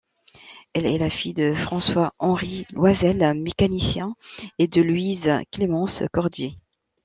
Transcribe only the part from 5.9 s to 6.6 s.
Cordier.